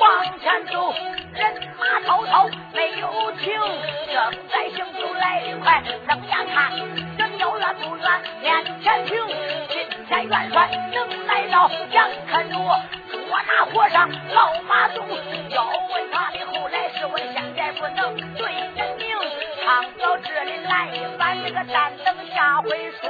[0.00, 0.94] 往前走。
[1.34, 3.52] 人马滔滔没有停，
[4.10, 5.82] 正在行就来得快。
[6.08, 6.72] 睁眼看
[7.18, 9.14] 这庙远不远，面前停。
[10.08, 15.06] 今天元帅能来到，想看着捉拿和尚老马忠。
[15.50, 19.06] 要问他的后来是问现在不能对人明。
[19.62, 23.06] 唱到这里来一番，这个单等下回书。